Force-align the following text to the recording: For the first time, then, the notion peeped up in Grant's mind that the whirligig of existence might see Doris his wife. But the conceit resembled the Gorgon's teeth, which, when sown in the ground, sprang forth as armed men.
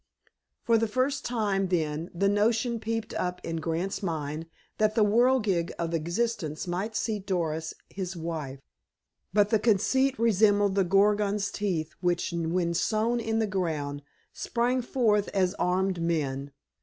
For 0.63 0.79
the 0.79 0.87
first 0.87 1.23
time, 1.25 1.67
then, 1.67 2.09
the 2.11 2.27
notion 2.27 2.79
peeped 2.79 3.13
up 3.13 3.39
in 3.43 3.57
Grant's 3.57 4.01
mind 4.01 4.47
that 4.79 4.95
the 4.95 5.03
whirligig 5.03 5.69
of 5.77 5.93
existence 5.93 6.65
might 6.65 6.95
see 6.95 7.19
Doris 7.19 7.75
his 7.87 8.15
wife. 8.15 8.57
But 9.31 9.51
the 9.51 9.59
conceit 9.59 10.17
resembled 10.17 10.73
the 10.73 10.83
Gorgon's 10.83 11.51
teeth, 11.51 11.93
which, 12.01 12.31
when 12.35 12.73
sown 12.73 13.19
in 13.19 13.37
the 13.37 13.45
ground, 13.45 14.01
sprang 14.33 14.81
forth 14.81 15.27
as 15.35 15.53
armed 15.59 16.01
men. 16.01 16.51